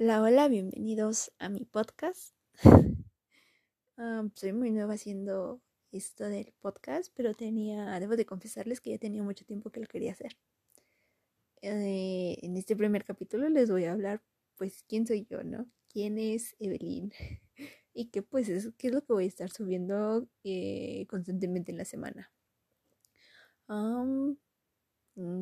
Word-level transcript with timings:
Hola, 0.00 0.22
hola, 0.22 0.46
bienvenidos 0.46 1.32
a 1.40 1.48
mi 1.48 1.64
podcast. 1.64 2.32
soy 4.34 4.52
muy 4.52 4.70
nueva 4.70 4.94
haciendo 4.94 5.60
esto 5.90 6.28
del 6.28 6.54
podcast, 6.60 7.12
pero 7.16 7.34
tenía, 7.34 7.98
debo 7.98 8.14
de 8.14 8.24
confesarles 8.24 8.80
que 8.80 8.90
ya 8.90 8.98
tenía 8.98 9.24
mucho 9.24 9.44
tiempo 9.44 9.70
que 9.70 9.80
lo 9.80 9.88
quería 9.88 10.12
hacer. 10.12 10.38
Eh, 11.62 12.38
en 12.42 12.56
este 12.56 12.76
primer 12.76 13.04
capítulo 13.04 13.48
les 13.48 13.72
voy 13.72 13.86
a 13.86 13.92
hablar, 13.92 14.22
pues, 14.54 14.84
quién 14.86 15.04
soy 15.04 15.26
yo, 15.28 15.42
¿no? 15.42 15.68
¿Quién 15.88 16.16
es 16.16 16.54
Evelyn? 16.60 17.12
y 17.92 18.10
qué, 18.10 18.22
pues, 18.22 18.48
es, 18.48 18.70
qué 18.78 18.86
es 18.86 18.92
lo 18.92 19.04
que 19.04 19.12
voy 19.12 19.24
a 19.24 19.26
estar 19.26 19.50
subiendo 19.50 20.28
eh, 20.44 21.06
constantemente 21.08 21.72
en 21.72 21.78
la 21.78 21.84
semana. 21.84 22.30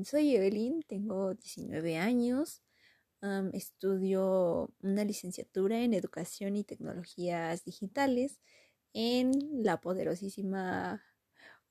soy 0.02 0.34
Evelyn, 0.34 0.82
tengo 0.88 1.34
19 1.34 1.98
años 1.98 2.62
estudio 3.52 4.72
una 4.82 5.04
licenciatura 5.04 5.80
en 5.82 5.95
Educación 5.95 6.56
y 6.56 6.64
Tecnologías 6.64 7.64
Digitales 7.64 8.41
en 8.92 9.32
la 9.62 9.80
poderosísima 9.80 11.02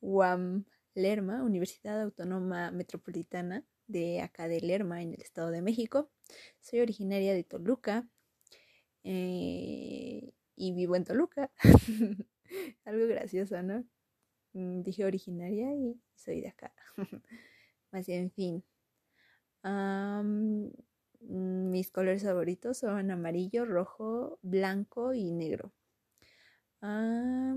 UAM 0.02 0.66
Lerma, 0.94 1.44
Universidad 1.44 2.02
Autónoma 2.02 2.72
Metropolitana 2.72 3.66
de 3.88 4.22
acá 4.22 4.48
de 4.48 4.62
Lerma, 4.62 5.02
en 5.02 5.14
el 5.14 5.22
Estado 5.22 5.52
de 5.52 5.62
México. 5.62 6.10
Soy 6.62 6.80
originaria 6.80 7.34
de 7.34 7.44
Toluca 7.44 8.08
eh, 9.04 10.34
y 10.56 10.72
vivo 10.74 10.96
en 10.96 11.04
Toluca. 11.04 11.52
Algo 12.86 13.08
gracioso, 13.08 13.62
¿no? 13.62 13.86
Mm, 14.54 14.84
dije 14.84 15.06
originaria 15.06 15.74
y 15.76 16.00
soy 16.16 16.42
de 16.42 16.50
acá. 16.50 16.74
Más 17.92 18.08
en 18.10 18.32
fin. 18.32 18.64
Mis 21.30 21.92
colores 21.92 22.24
favoritos 22.24 22.78
son 22.80 23.12
amarillo, 23.12 23.66
rojo, 23.66 24.40
blanco 24.42 25.14
y 25.14 25.32
negro. 25.32 25.72
Ah, 26.82 27.56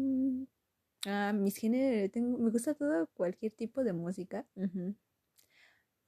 mis 1.35 1.57
géneros, 1.57 2.11
me 2.17 2.51
gusta 2.51 2.75
todo, 2.75 3.09
cualquier 3.15 3.53
tipo 3.53 3.85
de 3.85 3.93
música. 3.93 4.47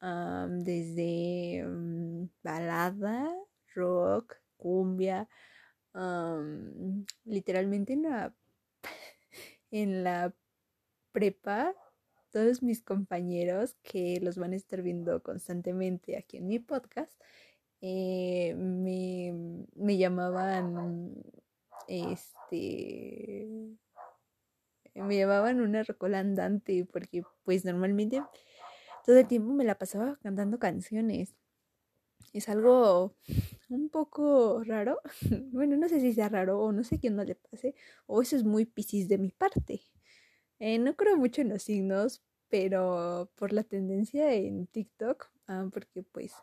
desde 0.00 1.64
mm, 1.66 2.28
balada, 2.42 3.34
rock, 3.74 4.36
cumbia. 4.56 5.28
literalmente 7.24 7.92
en 7.94 8.02
la, 8.02 8.34
en 9.70 10.04
la 10.04 10.34
prepa, 11.12 11.74
todos 12.30 12.62
mis 12.62 12.82
compañeros 12.82 13.76
que 13.82 14.20
los 14.20 14.38
van 14.38 14.52
a 14.52 14.56
estar 14.56 14.82
viendo 14.82 15.22
constantemente 15.22 16.16
aquí 16.16 16.36
en 16.38 16.46
mi 16.46 16.58
podcast, 16.58 17.12
eh, 17.80 18.54
me, 18.56 19.66
me, 19.74 19.96
llamaban, 19.96 21.14
este, 21.88 23.48
me 24.94 25.16
llamaban 25.16 25.60
una 25.60 25.82
rocola 25.82 26.18
andante 26.18 26.84
porque 26.84 27.22
pues 27.44 27.64
normalmente 27.64 28.22
todo 29.06 29.18
el 29.18 29.26
tiempo 29.26 29.52
me 29.52 29.64
la 29.64 29.76
pasaba 29.78 30.18
cantando 30.22 30.58
canciones. 30.58 31.34
Es 32.32 32.48
algo 32.48 33.16
un 33.70 33.88
poco 33.88 34.62
raro. 34.64 35.00
Bueno, 35.52 35.76
no 35.76 35.88
sé 35.88 36.00
si 36.00 36.12
sea 36.12 36.28
raro 36.28 36.60
o 36.60 36.72
no 36.72 36.84
sé 36.84 36.98
quién 37.00 37.16
no 37.16 37.24
le 37.24 37.34
pase. 37.34 37.74
O 38.06 38.22
eso 38.22 38.36
es 38.36 38.44
muy 38.44 38.66
piscis 38.66 39.08
de 39.08 39.18
mi 39.18 39.30
parte. 39.30 39.82
Eh, 40.58 40.78
no 40.78 40.94
creo 40.96 41.16
mucho 41.16 41.40
en 41.42 41.48
los 41.48 41.62
signos, 41.62 42.22
pero 42.48 43.30
por 43.36 43.52
la 43.52 43.64
tendencia 43.64 44.34
en 44.34 44.66
TikTok, 44.66 45.30
ah, 45.46 45.68
porque 45.72 46.02
pues 46.02 46.34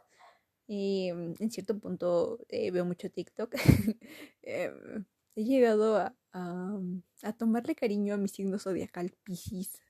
mm, 0.67 1.35
en 1.39 1.51
cierto 1.51 1.79
punto 1.79 2.39
eh, 2.49 2.71
veo 2.71 2.85
mucho 2.85 3.09
TikTok. 3.09 3.53
Em, 4.43 5.05
he 5.35 5.43
llegado 5.43 5.97
a, 5.97 6.15
mm, 6.33 7.01
a, 7.23 7.33
tomarle 7.33 7.75
cariño 7.75 8.13
a 8.13 8.17
mi 8.17 8.27
signo 8.27 8.59
zodiacal 8.59 9.11
Pisces. 9.23 9.81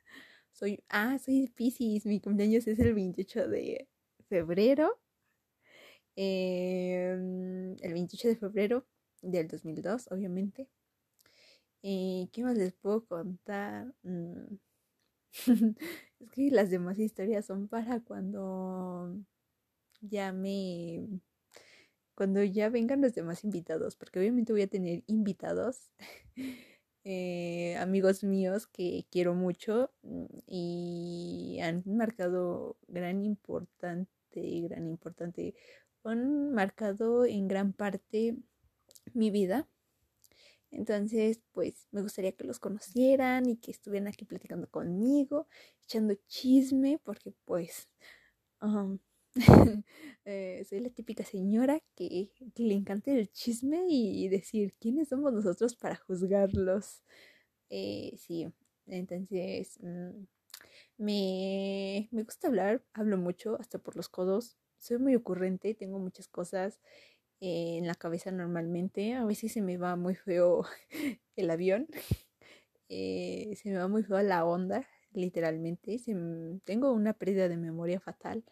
Soy, 0.51 0.83
ah, 0.89 1.17
soy 1.19 1.47
Pisces. 1.55 2.05
Mi 2.05 2.19
cumpleaños 2.21 2.67
es 2.67 2.79
el 2.79 2.93
28 2.93 3.47
de 3.47 3.87
febrero. 4.29 4.99
Em, 6.15 7.75
el 7.81 7.93
28 7.93 8.27
de 8.29 8.35
febrero 8.35 8.85
del 9.21 9.47
2002, 9.47 10.07
obviamente. 10.11 10.67
¿Y 11.81 12.29
qué 12.33 12.43
más 12.43 12.57
les 12.57 12.73
puedo 12.73 13.05
contar? 13.05 13.93
Mm, 14.03 14.57
es 16.19 16.31
que 16.31 16.51
las 16.51 16.69
demás 16.69 16.99
historias 16.99 17.45
son 17.45 17.67
para 17.67 17.99
cuando 18.01 19.15
ya 20.01 20.31
me... 20.31 21.07
Cuando 22.15 22.43
ya 22.43 22.69
vengan 22.69 23.01
los 23.01 23.13
demás 23.13 23.43
invitados, 23.43 23.95
porque 23.95 24.19
obviamente 24.19 24.51
voy 24.51 24.63
a 24.63 24.67
tener 24.67 25.03
invitados, 25.07 25.91
eh, 27.03 27.77
amigos 27.77 28.23
míos 28.23 28.67
que 28.67 29.05
quiero 29.11 29.35
mucho 29.35 29.91
mm, 30.01 30.25
y 30.47 31.59
han 31.61 31.83
marcado 31.85 32.77
gran 32.87 33.23
importante, 33.23 34.09
gran 34.33 34.87
importante, 34.87 35.55
han 36.03 36.51
marcado 36.53 37.25
en 37.25 37.47
gran 37.47 37.73
parte 37.73 38.37
mi 39.13 39.31
vida. 39.31 39.67
Entonces, 40.71 41.41
pues 41.53 41.87
me 41.91 42.01
gustaría 42.01 42.33
que 42.33 42.45
los 42.45 42.59
conocieran 42.59 43.47
y 43.47 43.57
que 43.57 43.71
estuvieran 43.71 44.07
aquí 44.07 44.25
platicando 44.25 44.69
conmigo, 44.69 45.47
echando 45.83 46.13
chisme, 46.27 46.99
porque 47.03 47.33
pues 47.45 47.87
Eh, 50.29 50.65
soy 50.69 50.81
la 50.81 50.89
típica 50.89 51.23
señora 51.23 51.81
que, 51.95 52.33
le 52.57 52.73
encanta 52.73 53.11
el 53.11 53.31
chisme 53.31 53.85
y 53.87 54.27
decir 54.27 54.73
quiénes 54.77 55.07
somos 55.07 55.31
nosotros 55.31 55.73
para 55.75 55.95
juzgarlos. 55.95 57.01
Eh, 57.69 58.13
sí, 58.17 58.45
entonces 58.87 59.79
mm, 59.81 60.25
me, 60.97 62.09
me 62.11 62.23
gusta 62.23 62.47
hablar, 62.49 62.83
hablo 62.93 63.17
mucho, 63.17 63.57
hasta 63.59 63.79
por 63.79 63.95
los 63.95 64.09
codos. 64.09 64.57
Soy 64.77 64.97
muy 64.97 65.15
ocurrente, 65.15 65.73
tengo 65.73 65.97
muchas 65.97 66.27
cosas 66.27 66.81
en 67.39 67.87
la 67.87 67.95
cabeza 67.95 68.31
normalmente. 68.31 69.13
A 69.13 69.25
veces 69.25 69.53
se 69.53 69.61
me 69.61 69.77
va 69.77 69.95
muy 69.95 70.15
feo 70.15 70.65
el 71.35 71.49
avión, 71.49 71.87
eh, 72.89 73.53
se 73.55 73.69
me 73.69 73.77
va 73.77 73.87
muy 73.87 74.03
feo 74.03 74.21
la 74.21 74.45
onda, 74.45 74.87
literalmente. 75.13 75.97
tengo 76.65 76.91
una 76.91 77.13
pérdida 77.13 77.49
de 77.49 77.57
memoria 77.57 77.99
fatal. 77.99 78.43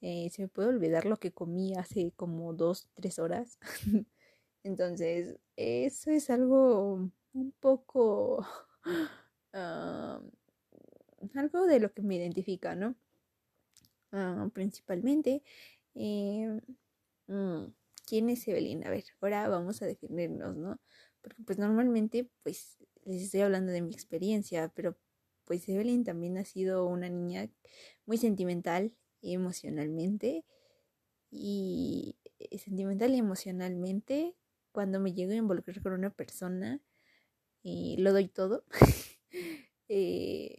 Eh, 0.00 0.30
se 0.30 0.42
me 0.42 0.48
puede 0.48 0.68
olvidar 0.68 1.06
lo 1.06 1.18
que 1.18 1.32
comí 1.32 1.74
hace 1.76 2.12
como 2.16 2.54
dos, 2.54 2.88
tres 2.94 3.18
horas. 3.18 3.58
Entonces, 4.64 5.38
eso 5.56 6.10
es 6.10 6.30
algo 6.30 7.10
un 7.34 7.52
poco... 7.60 8.46
Ah, 9.52 10.20
algo 11.34 11.66
de 11.66 11.80
lo 11.80 11.92
que 11.92 12.02
me 12.02 12.16
identifica, 12.16 12.74
¿no? 12.74 12.94
Ah, 14.12 14.48
principalmente, 14.52 15.42
eh, 15.94 16.60
mm, 17.28 17.64
¿quién 18.06 18.30
es 18.30 18.46
Evelyn? 18.48 18.84
A 18.86 18.90
ver, 18.90 19.04
ahora 19.20 19.48
vamos 19.48 19.82
a 19.82 19.86
definirnos, 19.86 20.56
¿no? 20.56 20.80
Porque 21.22 21.42
pues 21.44 21.58
normalmente, 21.58 22.28
pues, 22.42 22.78
les 23.04 23.22
estoy 23.22 23.40
hablando 23.42 23.72
de 23.72 23.82
mi 23.82 23.92
experiencia, 23.92 24.68
pero 24.74 24.96
pues 25.44 25.68
Evelyn 25.68 26.04
también 26.04 26.38
ha 26.38 26.44
sido 26.44 26.86
una 26.86 27.08
niña 27.08 27.50
muy 28.06 28.18
sentimental 28.18 28.94
emocionalmente 29.22 30.44
y 31.30 32.16
eh, 32.38 32.58
sentimental 32.58 33.14
y 33.14 33.18
emocionalmente 33.18 34.36
cuando 34.72 35.00
me 35.00 35.12
llego 35.14 35.32
a 35.32 35.36
involucrar 35.36 35.82
con 35.82 35.92
una 35.92 36.10
persona 36.10 36.80
y 37.62 37.96
lo 37.98 38.12
doy 38.12 38.28
todo. 38.28 38.64
Eh, 39.92 40.56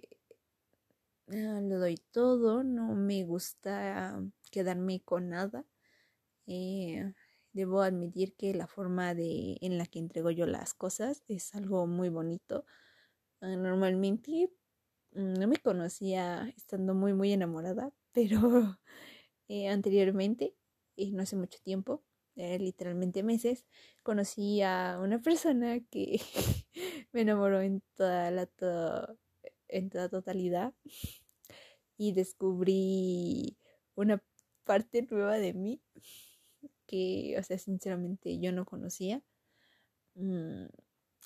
ah, 1.27 1.61
lo 1.61 1.79
doy 1.79 1.95
todo 2.11 2.63
no 2.63 2.95
me 2.95 3.23
gusta 3.23 4.21
quedarme 4.51 5.01
con 5.01 5.29
nada. 5.29 5.65
Eh, 6.47 7.13
debo 7.53 7.81
admitir 7.81 8.35
que 8.35 8.53
la 8.53 8.67
forma 8.67 9.15
de 9.15 9.57
en 9.61 9.77
la 9.77 9.85
que 9.85 9.99
entrego 9.99 10.31
yo 10.31 10.45
las 10.47 10.73
cosas 10.73 11.23
es 11.27 11.55
algo 11.55 11.87
muy 11.87 12.09
bonito. 12.09 12.65
Ah, 13.41 13.55
normalmente 13.57 14.51
mm, 15.13 15.33
no 15.35 15.47
me 15.47 15.57
conocía 15.57 16.53
estando 16.57 16.93
muy 16.95 17.13
muy 17.13 17.33
enamorada 17.33 17.93
pero 18.13 18.39
eh, 19.47 19.67
anteriormente, 19.69 20.55
y 20.95 21.11
no 21.11 21.23
hace 21.23 21.35
mucho 21.35 21.59
tiempo, 21.63 22.03
eh, 22.35 22.59
literalmente 22.59 23.23
meses, 23.23 23.65
conocí 24.03 24.61
a 24.61 24.99
una 25.01 25.21
persona 25.21 25.79
que 25.91 26.21
me 27.11 27.21
enamoró 27.21 27.61
en 27.61 27.81
toda 27.95 28.31
la 28.31 28.49
en 29.67 29.89
toda 29.89 30.09
totalidad 30.09 30.73
y 31.97 32.13
descubrí 32.13 33.57
una 33.95 34.23
parte 34.65 35.07
nueva 35.09 35.37
de 35.37 35.53
mí 35.53 35.81
que, 36.87 37.35
o 37.39 37.43
sea, 37.43 37.57
sinceramente 37.57 38.39
yo 38.39 38.51
no 38.51 38.65
conocía. 38.65 39.21
Mm, 40.15 40.65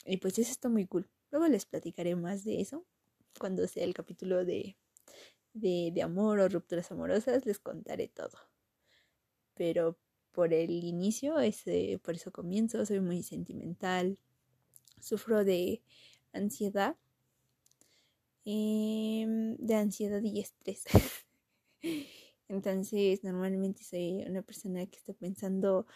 y 0.06 0.18
pues 0.18 0.38
eso 0.40 0.52
está 0.52 0.70
muy 0.70 0.86
cool. 0.86 1.10
Luego 1.32 1.48
les 1.48 1.66
platicaré 1.66 2.16
más 2.16 2.44
de 2.44 2.62
eso 2.62 2.86
cuando 3.40 3.68
sea 3.68 3.84
el 3.84 3.94
capítulo 3.94 4.46
de 4.46 4.78
de, 5.56 6.02
amor 6.04 6.40
o 6.40 6.50
rupturas 6.50 6.92
amorosas, 6.92 7.46
les 7.46 7.60
contaré 7.60 8.08
todo. 8.10 8.38
Pero 9.56 9.98
por 10.32 10.54
el 10.54 10.72
inicio, 10.72 11.40
ese, 11.40 12.00
por 12.04 12.16
eso 12.16 12.32
comienzo, 12.32 12.86
soy 12.86 13.00
muy 13.00 13.24
sentimental, 13.24 14.20
sufro 15.00 15.46
de 15.46 15.82
ansiedad, 16.34 16.98
em, 18.44 19.56
de 19.58 19.76
ansiedad 19.76 20.22
y 20.22 20.40
estrés. 20.42 20.84
Entonces, 22.50 23.24
normalmente 23.24 23.84
soy 23.84 24.24
una 24.28 24.42
persona 24.42 24.86
que 24.86 24.98
está 24.98 25.14
pensando 25.14 25.88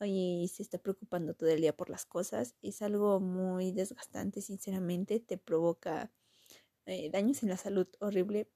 y 0.00 0.50
se 0.54 0.62
está 0.62 0.78
preocupando 0.78 1.34
todo 1.34 1.50
el 1.50 1.60
día 1.60 1.76
por 1.76 1.90
las 1.90 2.06
cosas. 2.06 2.54
Es 2.62 2.80
algo 2.82 3.20
muy 3.20 3.72
desgastante, 3.72 4.40
sinceramente, 4.40 5.20
te 5.20 5.36
provoca 5.36 6.10
eh, 6.86 7.10
daños 7.10 7.42
en 7.42 7.50
la 7.50 7.56
salud 7.56 7.86
horrible. 8.00 8.48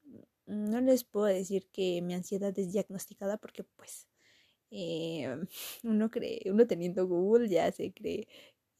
No 0.46 0.80
les 0.80 1.04
puedo 1.04 1.26
decir 1.26 1.68
que 1.72 2.02
mi 2.02 2.14
ansiedad 2.14 2.56
es 2.58 2.72
diagnosticada 2.72 3.38
porque 3.38 3.64
pues 3.64 4.08
eh, 4.70 5.36
uno 5.84 6.10
cree, 6.10 6.42
uno 6.46 6.66
teniendo 6.66 7.06
Google 7.06 7.48
ya 7.48 7.70
se 7.72 7.92
cree 7.92 8.28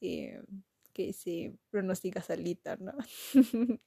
eh, 0.01 0.43
que 0.93 1.13
se 1.13 1.57
pronostica 1.71 2.23
salita, 2.23 2.77
¿no? 2.77 2.93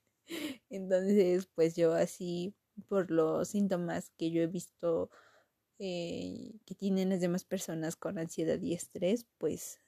Entonces, 0.70 1.46
pues 1.54 1.76
yo 1.76 1.94
así, 1.94 2.54
por 2.88 3.10
los 3.10 3.48
síntomas 3.48 4.10
que 4.18 4.30
yo 4.30 4.42
he 4.42 4.46
visto 4.46 5.10
eh, 5.78 6.54
que 6.66 6.74
tienen 6.74 7.10
las 7.10 7.20
demás 7.20 7.44
personas 7.44 7.96
con 7.96 8.18
ansiedad 8.18 8.60
y 8.60 8.74
estrés, 8.74 9.26
pues 9.38 9.80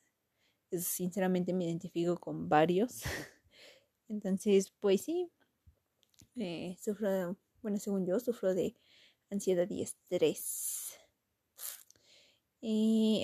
sinceramente 0.72 1.52
me 1.52 1.64
identifico 1.66 2.18
con 2.18 2.48
varios. 2.48 3.02
Entonces, 4.08 4.72
pues 4.80 5.02
sí, 5.02 5.30
sufro, 6.80 7.36
bueno, 7.62 7.78
según 7.78 8.06
yo, 8.06 8.20
sufro 8.20 8.54
de 8.54 8.76
ansiedad 9.30 9.68
y 9.70 9.82
estrés. 9.82 10.80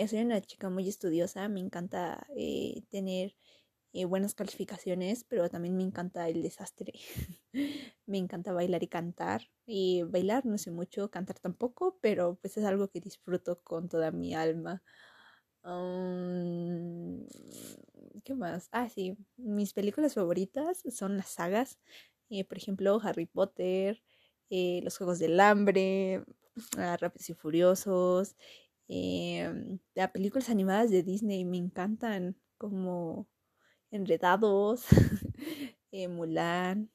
Soy 0.09 0.21
una 0.23 0.41
chica 0.41 0.71
muy 0.71 0.88
estudiosa, 0.88 1.49
me 1.49 1.61
encanta 1.61 2.27
eh, 2.37 2.83
tener 2.91 3.37
eh, 3.93 4.05
buenas 4.05 4.35
calificaciones, 4.35 5.25
pero 5.25 5.49
también 5.50 5.77
me 5.77 5.83
encanta 5.83 6.29
el 6.29 6.43
desastre. 6.43 6.93
me 8.06 8.19
encanta 8.19 8.53
bailar 8.53 8.83
y 8.85 8.88
cantar. 8.88 9.43
Y 9.67 10.03
bailar 10.05 10.47
no 10.47 10.59
sé 10.59 10.71
mucho, 10.71 11.11
cantar 11.11 11.39
tampoco, 11.41 11.99
pero 12.00 12.39
pues 12.41 12.56
es 12.56 12.65
algo 12.65 12.89
que 12.89 13.00
disfruto 13.00 13.61
con 13.62 13.89
toda 13.89 14.12
mi 14.12 14.35
alma. 14.35 14.82
¿Qué 18.25 18.35
más? 18.35 18.69
Ah, 18.71 18.89
sí, 18.89 19.17
mis 19.37 19.73
películas 19.73 20.15
favoritas 20.15 20.82
son 20.91 21.17
las 21.17 21.31
sagas. 21.31 21.81
Eh, 22.31 22.44
por 22.44 22.59
ejemplo, 22.59 23.00
Harry 23.03 23.27
Potter, 23.27 24.03
eh, 24.50 24.81
Los 24.84 24.96
Juegos 24.98 25.19
del 25.19 25.38
Hambre, 25.40 26.25
Rápidos 26.76 27.31
y 27.31 27.34
Furiosos. 27.34 28.37
las 29.94 30.10
películas 30.12 30.48
animadas 30.50 30.90
de 30.90 31.02
Disney 31.02 31.44
me 31.44 31.58
encantan 31.58 32.37
como 32.58 33.28
Enredados, 33.90 34.87
eh, 35.93 36.08
Mulan, 36.08 36.90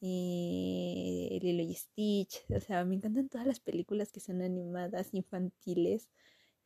eh, 0.00 1.38
Lilo 1.42 1.62
y 1.62 1.74
Stitch. 1.74 2.44
O 2.50 2.60
sea, 2.60 2.84
me 2.84 2.94
encantan 2.96 3.28
todas 3.28 3.46
las 3.46 3.60
películas 3.60 4.12
que 4.12 4.20
son 4.20 4.42
animadas, 4.42 5.12
infantiles. 5.14 6.10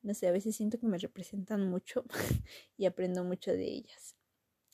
No 0.03 0.15
sé, 0.15 0.29
a 0.29 0.33
veces 0.33 0.57
siento 0.57 0.79
que 0.79 0.87
me 0.87 0.99
representan 0.99 1.69
mucho 1.71 2.05
y 2.77 2.87
aprendo 2.87 3.25
mucho 3.25 3.53
de 3.53 3.65
ellas. 3.67 4.17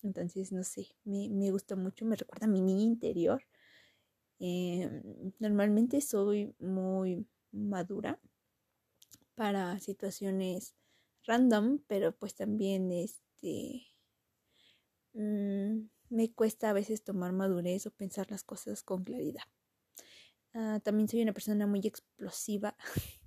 Entonces, 0.02 0.52
no 0.52 0.64
sé, 0.64 0.88
me, 1.04 1.28
me 1.30 1.50
gusta 1.50 1.76
mucho, 1.76 2.06
me 2.06 2.16
recuerda 2.16 2.46
a 2.46 2.50
mi 2.50 2.60
niña 2.62 2.84
interior. 2.84 3.42
Em, 4.38 5.32
normalmente 5.38 6.00
soy 6.00 6.54
muy 6.58 7.26
madura 7.52 8.20
para 9.34 9.78
situaciones 9.78 10.74
random, 11.26 11.78
pero 11.86 12.16
pues 12.16 12.34
también 12.34 12.90
este 12.92 13.86
Mm, 15.16 15.88
me 16.10 16.32
cuesta 16.32 16.70
a 16.70 16.72
veces 16.74 17.02
tomar 17.02 17.32
madurez 17.32 17.86
o 17.86 17.90
pensar 17.90 18.30
las 18.30 18.44
cosas 18.44 18.82
con 18.82 19.02
claridad. 19.02 19.42
Ah, 20.54 20.80
también 20.82 21.08
soy 21.08 21.22
una 21.22 21.32
persona 21.32 21.66
muy 21.66 21.80
explosiva 21.84 22.76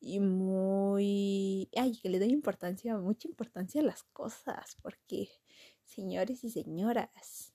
y 0.00 0.20
muy... 0.20 1.68
Ay, 1.76 1.98
que 2.00 2.08
le 2.08 2.18
doy 2.18 2.30
importancia, 2.30 2.96
mucha 2.98 3.28
importancia 3.28 3.80
a 3.80 3.84
las 3.84 4.04
cosas, 4.04 4.76
porque 4.82 5.28
señores 5.84 6.44
y 6.44 6.50
señoras, 6.50 7.45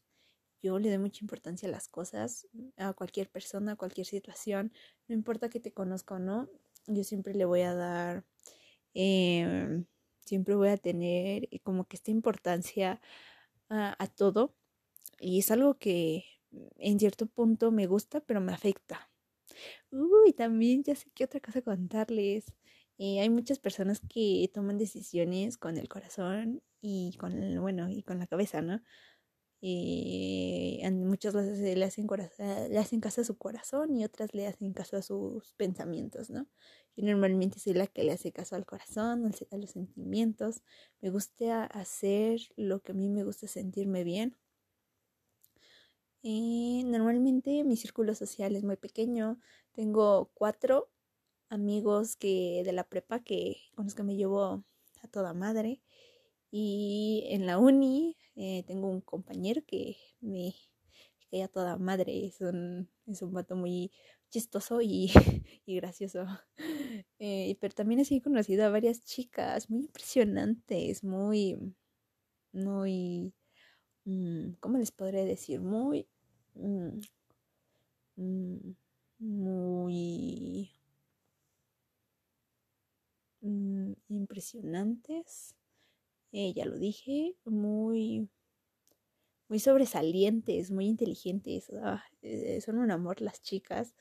yo 0.62 0.80
le 0.80 0.90
doy 0.90 1.00
mucha 1.00 1.24
importancia 1.24 1.68
a 1.68 1.72
las 1.72 1.88
cosas, 1.88 2.48
a 2.78 2.94
cualquier 2.94 3.30
persona, 3.30 3.74
a 3.74 3.76
cualquier 3.76 4.08
situación, 4.08 4.72
no 5.08 5.16
importa 5.16 5.50
que 5.50 5.60
te 5.60 5.74
conozca 5.74 6.16
o 6.16 6.20
no, 6.20 6.50
yo 6.88 7.04
siempre 7.04 7.34
le 7.34 7.46
voy 7.46 7.62
a 7.62 7.74
dar, 7.74 8.26
em, 8.94 9.86
siempre 10.20 10.56
voy 10.56 10.70
a 10.70 10.78
tener 10.78 11.50
como 11.64 11.86
que 11.88 11.98
esta 11.98 12.12
importancia 12.12 13.02
a, 13.70 14.08
todo 14.08 14.54
y 15.20 15.40
es 15.40 15.52
algo 15.52 15.78
que 15.80 16.26
en 16.78 17.00
cierto 17.00 17.28
punto 17.28 17.72
me 17.72 17.88
gusta, 17.88 18.22
pero 18.22 18.42
me 18.42 18.54
afecta. 18.54 19.10
Uy, 19.92 20.34
también 20.34 20.84
ya 20.84 20.96
sé 20.96 21.10
qué 21.14 21.26
otra 21.26 21.40
cosa 21.40 21.62
contarles. 21.62 22.46
Eh, 22.98 23.20
hay 23.22 23.30
muchas 23.30 23.60
personas 23.60 24.02
que 24.10 24.50
toman 24.54 24.78
decisiones 24.78 25.58
con 25.58 25.78
el 25.78 25.90
corazón 25.90 26.62
y 26.82 27.16
con 27.18 27.62
bueno, 27.62 27.90
y 27.90 28.04
con 28.04 28.20
la 28.20 28.28
cabeza, 28.28 28.62
¿no? 28.62 28.82
Y 29.64 30.82
muchas 30.92 31.36
veces 31.36 31.78
le 31.78 31.86
hacen, 31.86 32.08
le 32.70 32.80
hacen 32.80 33.00
caso 33.00 33.22
a 33.22 33.24
su 33.24 33.38
corazón 33.38 33.96
y 33.96 34.04
otras 34.04 34.34
le 34.34 34.48
hacen 34.48 34.74
caso 34.74 34.98
a 34.98 35.04
sus 35.04 35.54
pensamientos, 35.54 36.32
¿no? 36.32 36.48
Yo 36.98 37.06
normalmente 37.06 37.60
soy 37.60 37.74
la 37.74 37.86
que 37.88 38.04
le 38.04 38.12
hace 38.12 38.32
caso 38.32 38.56
al 38.56 38.66
corazón, 38.66 39.32
a 39.52 39.58
los 39.58 39.70
sentimientos. 39.70 40.64
Me 41.00 41.12
gusta 41.12 41.66
hacer 41.66 42.42
lo 42.56 42.82
que 42.82 42.92
a 42.94 42.96
mí 42.96 43.08
me 43.10 43.24
gusta 43.24 43.48
sentirme 43.48 44.04
bien. 44.04 44.36
Y 46.24 46.84
normalmente 46.86 47.64
mi 47.64 47.76
círculo 47.78 48.16
social 48.16 48.56
es 48.56 48.64
muy 48.64 48.78
pequeño. 48.78 49.40
Tengo 49.74 50.32
cuatro 50.34 50.90
amigos 51.50 52.16
que 52.16 52.64
de 52.66 52.72
la 52.74 52.84
prepa 52.84 53.24
que 53.24 53.58
con 53.76 53.86
los 53.86 53.96
que 53.96 54.04
me 54.04 54.16
llevo 54.16 54.64
a 55.04 55.08
toda 55.12 55.34
madre. 55.34 55.82
Y 56.52 57.26
en 57.30 57.46
la 57.48 57.58
uni 57.58 58.18
eh, 58.36 58.64
tengo 58.68 58.90
un 58.90 59.02
compañero 59.02 59.62
que 59.66 59.98
me 60.22 60.54
cae 61.32 61.44
a 61.44 61.48
toda 61.48 61.78
madre. 61.78 62.26
Es 62.26 62.42
un, 62.42 62.90
es 63.08 63.22
un 63.22 63.34
vato 63.34 63.56
muy 63.56 63.92
chistoso 64.30 64.82
y, 64.82 65.12
y 65.66 65.76
gracioso. 65.78 66.26
Eh, 67.24 67.56
pero 67.62 67.74
también 67.76 68.02
he 68.10 68.22
conocido 68.22 68.66
a 68.66 68.70
varias 68.70 69.04
chicas 69.04 69.70
muy 69.70 69.82
impresionantes, 69.82 71.04
muy, 71.04 71.56
muy, 72.54 73.34
mm, 74.06 74.54
¿cómo 74.60 74.78
les 74.80 74.92
podré 74.92 75.26
decir? 75.26 75.62
Muy, 75.62 76.08
mm, 76.56 77.00
mm, 78.18 78.76
muy 79.20 80.72
impresionantes 84.10 85.56
eh, 86.32 86.54
ya 86.54 86.66
lo 86.66 86.78
dije, 86.78 87.36
muy, 87.46 88.30
muy 89.50 89.60
sobresalientes, 89.60 90.72
muy 90.72 90.88
inteligentes. 90.88 91.72
Ah, 91.84 92.04
eh, 92.22 92.62
son 92.62 92.78
un 92.80 92.92
amor 92.92 93.22
las 93.22 93.42
chicas. 93.42 93.96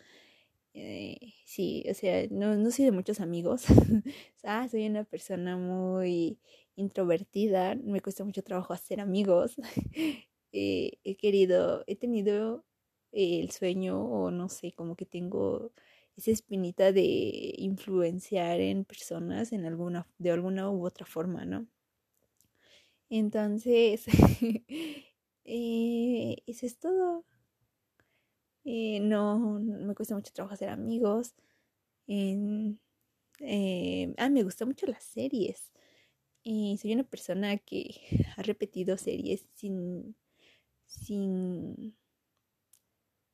Eh, 0.75 1.19
sí, 1.45 1.85
o 1.91 1.95
sea, 1.95 2.27
no, 2.31 2.57
no 2.57 2.71
soy 2.71 2.85
de 2.87 2.93
muchos 2.93 3.21
amigos. 3.21 3.65
ah, 4.45 4.69
soy 4.69 4.87
una 4.87 5.05
persona 5.05 5.57
muy 5.57 6.39
introvertida. 6.77 7.75
Me 7.77 8.01
cuesta 8.01 8.25
mucho 8.25 8.43
trabajo 8.43 8.73
hacer 8.75 9.01
amigos. 9.01 9.57
he 10.53 11.17
querido, 11.19 11.85
he 11.87 11.97
tenido 11.97 12.65
el 13.13 13.51
sueño 13.51 14.01
o 14.05 14.31
no 14.31 14.49
sé, 14.49 14.73
como 14.73 14.97
que 14.97 15.07
tengo 15.07 15.73
esa 16.17 16.31
espinita 16.33 16.93
de 16.93 17.55
influenciar 17.59 18.61
en 18.61 18.85
personas 18.85 19.53
en 19.53 19.65
alguna, 19.67 20.07
de 20.19 20.31
alguna 20.33 20.71
u 20.71 20.85
otra 20.87 21.07
forma, 21.07 21.45
¿no? 21.45 21.67
Entonces, 23.11 24.07
eh, 25.45 26.37
eso 26.47 26.67
es 26.67 26.79
todo. 26.79 27.25
Eh, 28.65 29.01
no, 29.01 29.39
me 29.61 29.95
cuesta 29.95 30.15
mucho 30.15 30.33
trabajo 30.33 30.55
hacer 30.55 30.69
amigos. 30.69 31.35
Eh, 33.41 34.15
ah, 34.19 34.29
me 34.31 34.43
gustan 34.43 34.69
mucho 34.69 34.87
las 34.87 35.05
series. 35.05 35.73
soy 36.45 36.93
una 36.93 37.05
persona 37.05 37.59
que 37.59 38.01
ha 38.37 38.43
repetido 38.43 38.97
series 38.99 39.47
sin, 39.55 40.17
sin, 40.87 41.97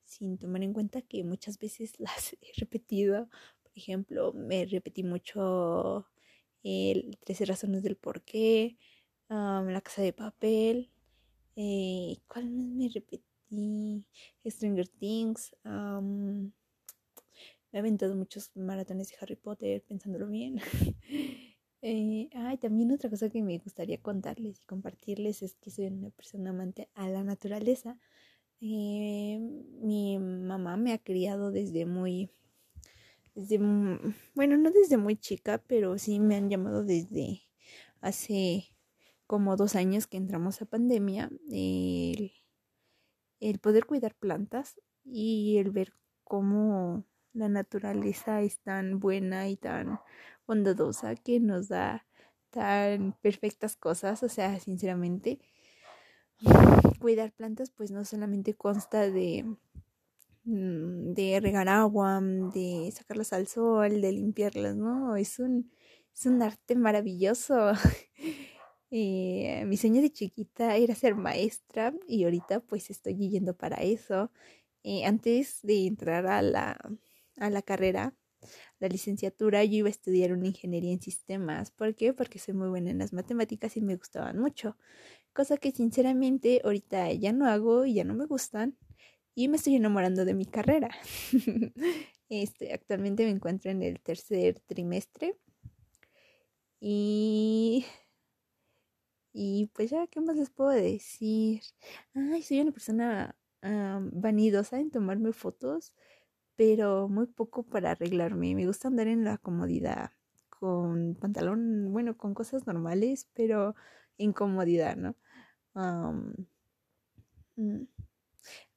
sin 0.04 0.38
tomar 0.38 0.62
en 0.62 0.72
cuenta 0.72 1.02
que 1.02 1.24
muchas 1.24 1.58
veces 1.58 1.94
las 1.98 2.32
he 2.34 2.52
repetido. 2.58 3.28
Por 3.62 3.72
ejemplo, 3.76 4.32
me 4.32 4.64
repetí 4.66 5.02
mucho 5.02 6.06
el 6.62 7.18
13 7.24 7.44
razones 7.46 7.82
del 7.82 7.96
por 7.96 8.22
qué. 8.24 8.78
La 9.28 9.80
Casa 9.82 10.02
de 10.02 10.12
Papel. 10.12 10.90
Eh, 11.56 12.18
¿Cuál 12.28 12.50
más 12.50 12.66
me 12.66 12.88
repetí? 12.88 14.04
Stranger 14.44 14.88
Things. 14.88 15.56
me 15.64 16.50
he 17.72 17.78
aventado 17.78 18.14
muchos 18.14 18.50
maratones 18.56 19.10
de 19.10 19.16
Harry 19.20 19.36
Potter, 19.36 19.82
pensándolo 19.82 20.28
bien. 20.28 20.60
eh, 21.82 22.28
ay, 22.34 22.58
también 22.58 22.92
otra 22.92 23.10
cosa 23.10 23.28
que 23.28 23.42
me 23.42 23.58
gustaría 23.58 24.00
contarles 24.00 24.60
y 24.60 24.64
compartirles 24.64 25.42
es 25.42 25.54
que 25.56 25.70
soy 25.70 25.86
una 25.86 26.10
persona 26.10 26.50
amante 26.50 26.88
a 26.94 27.08
la 27.08 27.24
naturaleza. 27.24 27.98
Eh, 28.60 29.38
mi 29.80 30.18
mamá 30.18 30.76
me 30.76 30.92
ha 30.92 30.98
criado 30.98 31.50
desde 31.50 31.84
muy, 31.84 32.30
desde, 33.34 33.58
bueno, 34.34 34.56
no 34.56 34.70
desde 34.70 34.96
muy 34.96 35.16
chica, 35.16 35.62
pero 35.66 35.98
sí 35.98 36.20
me 36.20 36.36
han 36.36 36.48
llamado 36.48 36.84
desde 36.84 37.42
hace 38.00 38.75
como 39.26 39.56
dos 39.56 39.74
años 39.76 40.06
que 40.06 40.16
entramos 40.16 40.62
a 40.62 40.66
pandemia, 40.66 41.30
el, 41.50 42.32
el 43.40 43.58
poder 43.58 43.86
cuidar 43.86 44.14
plantas 44.14 44.80
y 45.04 45.58
el 45.58 45.70
ver 45.70 45.92
cómo 46.24 47.04
la 47.32 47.48
naturaleza 47.48 48.40
es 48.42 48.58
tan 48.60 48.98
buena 48.98 49.48
y 49.48 49.56
tan 49.56 50.00
bondadosa 50.46 51.14
que 51.16 51.40
nos 51.40 51.68
da 51.68 52.06
tan 52.50 53.12
perfectas 53.20 53.76
cosas, 53.76 54.22
o 54.22 54.28
sea, 54.28 54.58
sinceramente, 54.60 55.38
cuidar 57.00 57.32
plantas 57.32 57.70
pues 57.70 57.90
no 57.90 58.04
solamente 58.04 58.54
consta 58.54 59.10
de 59.10 59.44
mm, 60.44 61.12
de 61.14 61.40
regar 61.40 61.68
agua, 61.68 62.20
de 62.22 62.90
sacarlas 62.94 63.32
al 63.32 63.46
sol, 63.46 64.00
de 64.00 64.12
limpiarlas, 64.12 64.76
¿no? 64.76 65.16
Es 65.16 65.38
un, 65.38 65.70
es 66.14 66.26
un 66.26 66.42
arte 66.42 66.74
maravilloso. 66.76 67.72
Eh, 68.90 69.64
mi 69.66 69.76
sueño 69.76 70.00
de 70.00 70.10
chiquita 70.10 70.76
era 70.76 70.94
ser 70.94 71.16
maestra 71.16 71.92
y 72.06 72.24
ahorita 72.24 72.60
pues 72.60 72.90
estoy 72.90 73.16
yendo 73.16 73.56
para 73.56 73.76
eso. 73.82 74.30
Eh, 74.84 75.04
antes 75.04 75.60
de 75.62 75.86
entrar 75.86 76.26
a 76.26 76.42
la, 76.42 76.78
a 77.38 77.50
la 77.50 77.62
carrera, 77.62 78.14
la 78.78 78.88
licenciatura, 78.88 79.64
yo 79.64 79.78
iba 79.78 79.88
a 79.88 79.90
estudiar 79.90 80.32
una 80.32 80.46
ingeniería 80.46 80.92
en 80.92 81.00
sistemas. 81.00 81.70
¿Por 81.70 81.94
qué? 81.94 82.12
Porque 82.12 82.38
soy 82.38 82.54
muy 82.54 82.68
buena 82.68 82.90
en 82.90 82.98
las 82.98 83.12
matemáticas 83.12 83.76
y 83.76 83.80
me 83.80 83.96
gustaban 83.96 84.38
mucho. 84.38 84.76
Cosa 85.32 85.56
que 85.58 85.72
sinceramente 85.72 86.60
ahorita 86.64 87.12
ya 87.12 87.32
no 87.32 87.46
hago 87.46 87.86
y 87.86 87.94
ya 87.94 88.04
no 88.04 88.14
me 88.14 88.26
gustan. 88.26 88.76
Y 89.34 89.48
me 89.48 89.56
estoy 89.56 89.76
enamorando 89.76 90.24
de 90.24 90.34
mi 90.34 90.46
carrera. 90.46 90.90
este, 92.28 92.72
actualmente 92.72 93.24
me 93.24 93.30
encuentro 93.30 93.70
en 93.70 93.82
el 93.82 94.00
tercer 94.00 94.60
trimestre. 94.60 95.36
Y 96.80 97.84
y 99.38 99.66
pues 99.74 99.90
ya, 99.90 100.06
¿qué 100.06 100.20
más 100.22 100.34
les 100.36 100.48
puedo 100.50 100.70
decir? 100.70 101.60
Ay, 102.14 102.42
soy 102.42 102.60
una 102.60 102.72
persona 102.72 103.36
vanidosa 104.12 104.80
en 104.80 104.90
tomarme 104.90 105.32
fotos, 105.34 105.94
pero 106.56 107.08
muy 107.08 107.26
poco 107.26 107.62
para 107.64 107.90
arreglarme. 107.92 108.54
Me 108.54 108.66
gusta 108.66 108.88
andar 108.88 109.08
en 109.08 109.24
la 109.24 109.36
comodidad, 109.38 110.12
con 110.48 111.16
pantalón, 111.20 111.92
bueno, 111.92 112.16
con 112.16 112.32
cosas 112.34 112.66
normales, 112.66 113.28
pero 113.34 113.74
en 114.18 114.32
comodidad, 114.32 114.96
¿no? 114.96 115.16
Mm. 117.56 117.86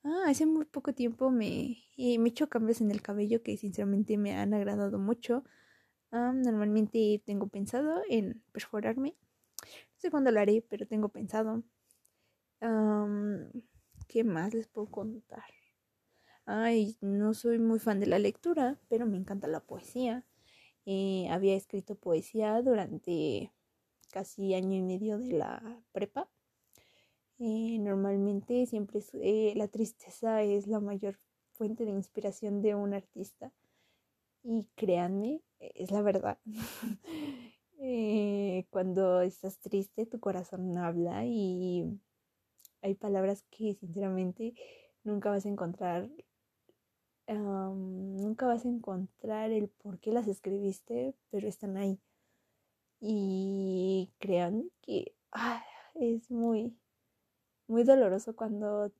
Ah, 0.03 0.23
hace 0.27 0.45
muy 0.45 0.65
poco 0.65 0.93
tiempo 0.93 1.31
me, 1.31 1.77
me 1.97 2.03
he 2.15 2.27
hecho 2.27 2.49
cambios 2.49 2.81
en 2.81 2.91
el 2.91 3.01
cabello 3.01 3.43
que 3.43 3.57
sinceramente 3.57 4.17
me 4.17 4.35
han 4.35 4.53
agradado 4.53 4.99
mucho. 4.99 5.43
normalmente 6.11 7.21
tengo 7.25 7.47
pensado 7.47 8.01
en 8.09 8.43
perforarme 8.53 9.15
no 9.93 9.99
sé 9.99 10.11
cuándo 10.11 10.31
lo 10.31 10.39
haré, 10.39 10.61
pero 10.69 10.87
tengo 10.87 11.09
pensado. 11.09 11.63
¿Qué 14.07 14.23
más 14.23 14.53
les 14.53 14.67
puedo 14.67 14.87
contar? 14.87 15.43
Ay, 16.45 16.97
no 16.99 17.35
soy 17.35 17.59
muy 17.59 17.77
fan 17.77 17.99
de 17.99 18.07
la 18.07 18.17
lectura, 18.17 18.79
pero 18.89 19.05
me 19.05 19.17
encanta 19.17 19.47
la 19.47 19.59
poesía. 19.59 20.25
Eh, 20.85 21.27
había 21.29 21.55
escrito 21.55 21.93
poesía 21.93 22.59
durante 22.63 23.53
casi 24.11 24.55
año 24.55 24.75
y 24.75 24.81
medio 24.81 25.19
de 25.19 25.33
la 25.33 25.83
prepa. 25.91 26.27
Eh, 27.37 27.77
normalmente 27.79 28.65
siempre 28.65 29.01
eh, 29.13 29.53
la 29.55 29.67
tristeza 29.67 30.41
es 30.41 30.65
la 30.65 30.79
mayor 30.79 31.19
fuente 31.51 31.85
de 31.85 31.91
inspiración 31.91 32.63
de 32.63 32.73
un 32.73 32.95
artista. 32.95 33.53
Y 34.41 34.67
créanme, 34.75 35.43
es 35.59 35.91
la 35.91 36.01
verdad. 36.01 36.39
Eh, 37.81 38.65
cuando 38.71 39.21
estás 39.21 39.57
triste, 39.59 40.05
tu 40.05 40.19
corazón 40.19 40.77
habla 40.77 41.25
y 41.25 41.97
hay 42.81 42.93
palabras 42.95 43.45
que 43.49 43.73
sinceramente 43.75 44.53
nunca 45.05 45.29
vas 45.29 45.45
a 45.45 45.49
encontrar, 45.49 46.09
nunca 47.27 48.47
vas 48.47 48.65
a 48.65 48.67
encontrar 48.67 49.51
el 49.51 49.69
por 49.69 49.99
qué 49.99 50.11
las 50.11 50.27
escribiste, 50.27 51.15
pero 51.31 51.47
están 51.47 51.77
ahí. 51.77 51.99
Y 52.99 54.11
crean 54.19 54.69
que 54.81 55.15
ah, 55.31 55.63
es 55.95 56.29
muy, 56.29 56.75
muy 57.67 57.83
doloroso 57.83 58.35
cuando 58.35 58.91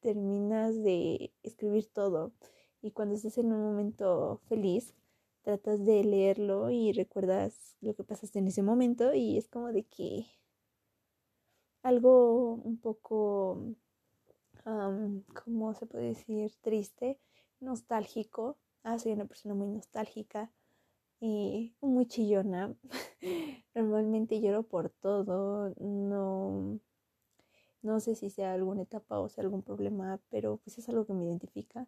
terminas 0.00 0.74
de 0.82 1.32
escribir 1.44 1.86
todo 1.92 2.32
y 2.82 2.90
cuando 2.90 3.14
estás 3.14 3.38
en 3.38 3.52
un 3.52 3.62
momento 3.62 4.40
feliz 4.48 4.94
tratas 5.42 5.84
de 5.84 6.04
leerlo 6.04 6.70
y 6.70 6.92
recuerdas 6.92 7.76
lo 7.80 7.94
que 7.94 8.04
pasaste 8.04 8.38
en 8.38 8.48
ese 8.48 8.62
momento 8.62 9.14
y 9.14 9.38
es 9.38 9.48
como 9.48 9.72
de 9.72 9.84
que 9.84 10.26
algo 11.82 12.54
un 12.54 12.78
poco, 12.78 13.74
¿cómo 15.44 15.74
se 15.74 15.86
puede 15.86 16.08
decir? 16.08 16.52
Triste, 16.60 17.18
nostálgico. 17.60 18.58
Ah, 18.82 18.98
soy 18.98 19.12
una 19.12 19.24
persona 19.26 19.54
muy 19.54 19.68
nostálgica 19.68 20.50
y 21.20 21.74
muy 21.80 22.06
chillona. 22.06 22.74
Normalmente 23.74 24.40
lloro 24.40 24.62
por 24.64 24.90
todo, 24.90 25.74
no, 25.78 26.80
no 27.82 28.00
sé 28.00 28.14
si 28.14 28.30
sea 28.30 28.52
alguna 28.52 28.82
etapa 28.82 29.18
o 29.20 29.28
sea 29.28 29.42
algún 29.44 29.62
problema, 29.62 30.20
pero 30.30 30.58
pues 30.58 30.78
es 30.78 30.88
algo 30.88 31.06
que 31.06 31.14
me 31.14 31.24
identifica. 31.26 31.86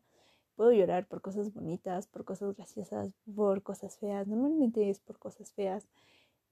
Puedo 0.61 0.73
llorar 0.73 1.09
por 1.09 1.23
cosas 1.23 1.55
bonitas, 1.55 2.07
por 2.07 2.26
cosas 2.26 2.55
graciosas, 2.55 3.14
por 3.35 3.62
cosas 3.62 3.97
feas. 3.97 4.29
Normalmente 4.29 4.90
es 4.90 5.00
por 5.00 5.19
cosas 5.19 5.50
feas. 5.52 5.88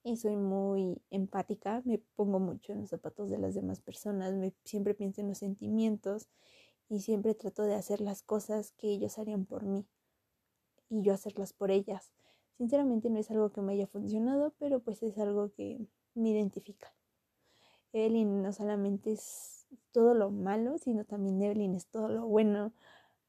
Y 0.02 0.16
soy 0.16 0.34
muy 0.34 1.02
empática, 1.10 1.82
me 1.84 1.98
pongo 2.16 2.40
mucho 2.40 2.72
en 2.72 2.80
los 2.80 2.88
zapatos 2.88 3.28
de 3.28 3.36
las 3.36 3.54
demás 3.54 3.80
personas, 3.80 4.32
me, 4.32 4.54
siempre 4.64 4.94
pienso 4.94 5.20
en 5.20 5.28
los 5.28 5.36
sentimientos 5.36 6.26
y 6.88 7.00
siempre 7.00 7.34
trato 7.34 7.64
de 7.64 7.74
hacer 7.74 8.00
las 8.00 8.22
cosas 8.22 8.72
que 8.78 8.88
ellos 8.88 9.18
harían 9.18 9.44
por 9.44 9.64
mí 9.64 9.84
y 10.88 11.02
yo 11.02 11.12
hacerlas 11.12 11.52
por 11.52 11.70
ellas. 11.70 12.10
Sinceramente 12.56 13.10
no 13.10 13.18
es 13.18 13.30
algo 13.30 13.52
que 13.52 13.60
me 13.60 13.74
haya 13.74 13.88
funcionado, 13.88 14.54
pero 14.58 14.80
pues 14.80 15.02
es 15.02 15.18
algo 15.18 15.52
que 15.52 15.86
me 16.14 16.30
identifica. 16.30 16.94
Evelyn 17.92 18.40
no 18.40 18.54
solamente 18.54 19.12
es 19.12 19.66
todo 19.92 20.14
lo 20.14 20.30
malo, 20.30 20.78
sino 20.78 21.04
también 21.04 21.42
Evelyn 21.42 21.74
es 21.74 21.88
todo 21.88 22.08
lo 22.08 22.26
bueno, 22.26 22.72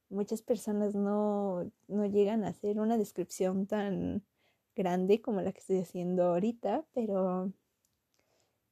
muchas 0.09 0.41
personas 0.41 0.95
no, 0.95 1.71
no 1.87 2.05
llegan 2.05 2.43
a 2.43 2.49
hacer 2.49 2.79
una 2.79 2.97
descripción 2.97 3.67
tan 3.67 4.23
grande 4.75 5.21
como 5.21 5.41
la 5.41 5.51
que 5.51 5.59
estoy 5.59 5.79
haciendo 5.79 6.23
ahorita, 6.23 6.85
pero 6.93 7.51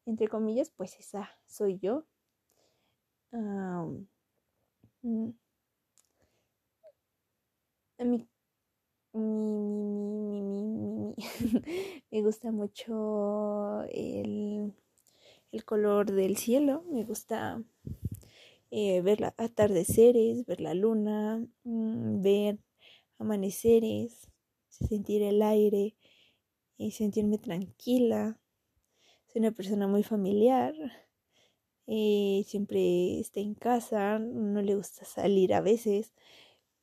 entre 0.05 0.27
comillas, 0.27 0.69
pues 0.69 0.97
esa 0.99 1.29
soy 1.45 1.79
yo. 1.79 2.05
Mm, 5.03 5.31
a 7.99 8.03
mí, 8.05 8.27
me 12.11 12.21
gusta 12.21 12.51
mucho 12.51 13.83
el, 13.89 14.73
el 15.51 15.65
color 15.65 16.11
del 16.11 16.37
cielo, 16.37 16.83
me 16.91 17.03
gusta 17.03 17.61
eh, 18.71 19.01
ver 19.01 19.21
los 19.21 19.31
atardeceres, 19.37 20.45
ver 20.45 20.61
la 20.61 20.73
luna, 20.73 21.45
mm, 21.63 22.21
ver 22.21 22.59
amaneceres, 23.19 24.29
sentir 24.69 25.23
el 25.23 25.41
aire 25.41 25.95
y 26.77 26.91
sentirme 26.91 27.37
tranquila. 27.39 28.39
Soy 29.27 29.41
una 29.41 29.51
persona 29.51 29.87
muy 29.87 30.03
familiar, 30.03 30.73
eh, 31.87 32.43
siempre 32.45 33.19
está 33.19 33.39
en 33.39 33.55
casa, 33.55 34.19
no 34.19 34.61
le 34.61 34.75
gusta 34.75 35.05
salir 35.05 35.53
a 35.53 35.61
veces, 35.61 36.13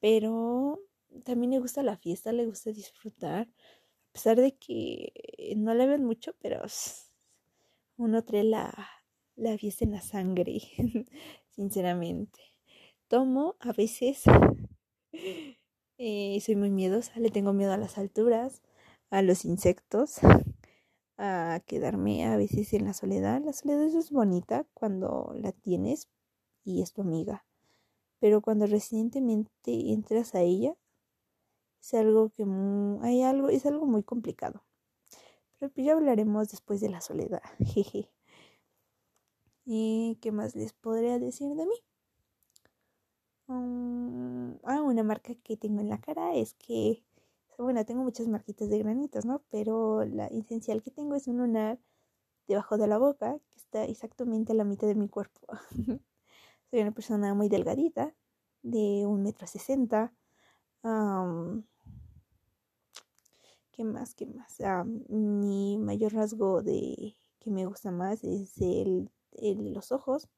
pero 0.00 0.80
también 1.24 1.52
le 1.52 1.60
gusta 1.60 1.82
la 1.82 1.96
fiesta, 1.98 2.32
le 2.32 2.46
gusta 2.46 2.72
disfrutar, 2.72 3.48
a 3.48 4.12
pesar 4.12 4.38
de 4.40 4.56
que 4.56 5.12
no 5.56 5.74
le 5.74 5.86
ven 5.86 6.04
mucho, 6.04 6.34
pero 6.40 6.62
uno 7.96 8.24
trae 8.24 8.44
la, 8.44 8.72
la 9.36 9.58
fiesta 9.58 9.84
en 9.84 9.92
la 9.92 10.00
sangre. 10.00 10.60
sinceramente. 11.54 12.40
Tomo 13.08 13.56
a 13.61 13.73
veces, 13.73 14.23
eh, 15.99 16.40
soy 16.40 16.56
muy 16.56 16.70
miedosa, 16.70 17.18
le 17.20 17.30
tengo 17.30 17.52
miedo 17.52 17.73
a 17.73 17.76
las 17.76 17.99
alturas, 17.99 18.62
a 19.11 19.23
los 19.23 19.44
insectos, 19.44 20.18
a 21.18 21.61
quedarme 21.66 22.26
a 22.26 22.37
veces 22.37 22.73
en 22.75 22.87
la 22.87 22.94
soledad. 22.94 23.42
La 23.44 23.52
soledad 23.52 23.84
es 23.84 24.11
bonita 24.11 24.66
cuando 24.75 25.32
la 25.37 25.52
tienes 25.52 26.08
y 26.64 26.82
es 26.82 26.92
tu 26.92 27.02
amiga, 27.02 27.44
pero 28.20 28.42
cuando 28.42 28.66
recientemente 28.66 29.92
entras 29.92 30.34
a 30.34 30.42
ella, 30.42 30.76
es 31.80 31.94
algo 31.94 32.30
que 32.30 32.44
hay 33.02 33.23
algo, 33.23 33.49
es 33.49 33.64
algo 33.66 33.87
muy 33.87 34.02
complicado. 34.02 34.64
Pero 35.58 35.73
pues 35.73 35.87
ya 35.87 35.94
hablaremos 35.94 36.49
después 36.50 36.80
de 36.80 36.90
la 36.90 37.00
soledad. 37.00 37.42
Jeje. 37.64 38.11
¿Y 39.66 40.18
qué 40.21 40.30
más 40.33 40.54
les 40.54 40.73
podría 40.75 41.18
decir 41.18 41.54
de 41.54 41.66
mí? 41.66 41.75
Um, 43.47 44.59
ah, 44.64 44.83
una 44.83 45.02
marca 45.02 45.35
que 45.35 45.56
tengo 45.56 45.80
en 45.80 45.88
la 45.88 46.00
cara 46.00 46.35
es 46.35 46.54
que, 46.54 47.02
bueno, 47.59 47.85
tengo 47.85 48.02
muchas 48.02 48.28
marquitas 48.28 48.68
de 48.71 48.78
granitos, 48.78 49.25
¿no? 49.25 49.42
Pero 49.50 50.04
la 50.04 50.26
esencial 50.26 50.83
que 50.83 50.90
tengo 50.90 51.14
es 51.14 51.28
un 51.28 51.38
lunar 51.38 51.78
debajo 52.49 52.78
de 52.78 52.87
la 52.87 52.99
boca 52.99 53.38
que 53.50 53.59
está 53.59 53.85
exactamente 53.85 54.52
a 54.52 54.56
la 54.56 54.64
mitad 54.64 54.87
de 54.87 54.94
mi 54.94 55.09
cuerpo. 55.09 55.47
Soy 56.71 56.80
una 56.80 56.92
persona 56.92 57.35
muy 57.35 57.49
delgadita, 57.49 58.14
de 58.62 59.06
un 59.06 59.23
metro 59.23 59.47
sesenta. 59.47 60.12
¿Qué 63.73 63.85
más? 63.85 64.14
¿Qué 64.14 64.26
más? 64.26 64.59
mi 65.09 65.78
mayor 65.78 66.14
rasgo 66.14 66.62
de 66.62 67.16
que 67.40 67.50
me 67.50 67.66
gusta 67.66 67.90
más 67.90 68.25
es 68.25 68.59
el 68.61 69.11
los 69.40 69.92
ojos. 69.92 70.28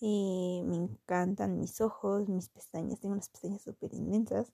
Eh, 0.00 0.62
me 0.64 0.76
encantan 0.76 1.58
mis 1.58 1.80
ojos, 1.80 2.28
mis 2.28 2.48
pestañas. 2.48 3.00
Tengo 3.00 3.14
unas 3.14 3.28
pestañas 3.28 3.62
súper 3.62 3.94
inmensas. 3.94 4.52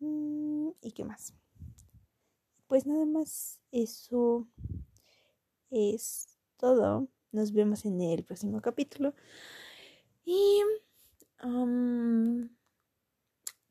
Mm, 0.00 0.70
¿Y 0.82 0.92
qué 0.92 1.04
más? 1.04 1.34
Pues 2.66 2.86
nada 2.86 3.06
más 3.06 3.60
eso 3.72 4.46
es 5.70 6.28
todo. 6.56 7.08
Nos 7.32 7.52
vemos 7.52 7.84
en 7.84 8.00
el 8.00 8.24
próximo 8.24 8.60
capítulo. 8.60 9.14
Y 10.24 10.60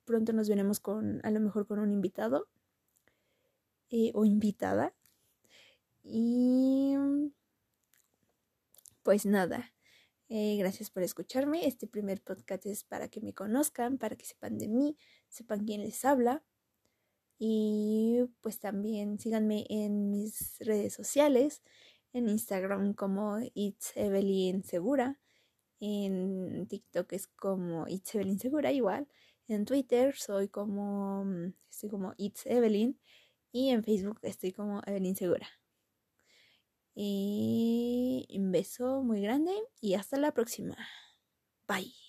pronto 0.06 0.34
nos 0.34 0.48
veremos 0.48 0.80
con, 0.80 1.20
a 1.24 1.32
lo 1.32 1.40
mejor 1.40 1.68
con 1.68 1.80
un 1.80 1.92
invitado 1.92 2.48
eh, 3.90 4.12
o 4.14 4.26
invitada. 4.26 4.94
Y 6.04 6.96
pues 9.06 9.28
nada, 9.28 9.72
eh, 10.30 10.58
gracias 10.58 10.90
por 10.90 11.04
escucharme. 11.04 11.68
Este 11.68 11.86
primer 11.86 12.24
podcast 12.24 12.66
es 12.66 12.84
para 12.84 13.08
que 13.08 13.22
me 13.22 13.36
conozcan, 13.36 14.00
para 14.00 14.16
que 14.16 14.26
sepan 14.26 14.58
de 14.58 14.68
mí, 14.68 14.98
sepan 15.30 15.64
quién 15.64 15.84
les 15.84 16.04
habla. 16.06 16.44
Y 17.38 18.24
pues 18.42 18.60
también 18.60 19.20
síganme 19.20 19.68
en 19.70 20.10
mis 20.10 20.58
redes 20.60 20.94
sociales, 20.94 21.62
en 22.14 22.30
Instagram 22.30 22.96
como 22.96 23.38
It's 23.54 23.92
Evelyn 23.96 24.64
Segura, 24.64 25.20
en 25.80 26.66
TikTok 26.68 27.14
es 27.14 27.28
como 27.28 27.88
It's 27.88 28.16
Evelyn 28.16 28.40
Segura 28.40 28.72
igual, 28.72 29.08
en 29.48 29.66
Twitter 29.66 30.16
soy 30.16 30.48
como, 30.48 31.24
estoy 31.70 31.90
como 31.92 32.16
It's 32.18 32.48
Evelyn 32.48 33.00
y 33.52 33.70
en 33.70 33.84
Facebook 33.84 34.18
estoy 34.24 34.52
como 34.52 34.82
Evelyn 34.88 35.16
Segura. 35.16 35.48
Y 36.96 38.26
un 38.40 38.52
beso 38.52 39.04
muy 39.04 39.22
grande 39.22 39.52
y 39.82 39.96
hasta 39.96 40.18
la 40.18 40.34
próxima. 40.34 40.78
Bye. 41.68 42.05